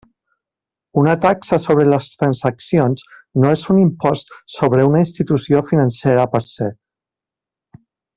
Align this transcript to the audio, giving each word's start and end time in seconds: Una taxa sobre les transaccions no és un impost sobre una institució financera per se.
Una 1.01 1.13
taxa 1.25 1.57
sobre 1.65 1.83
les 1.89 2.07
transaccions 2.13 3.03
no 3.43 3.51
és 3.57 3.65
un 3.73 3.81
impost 3.83 4.33
sobre 4.55 4.87
una 4.93 5.03
institució 5.05 5.61
financera 5.73 6.25
per 6.33 6.43
se. 6.49 6.71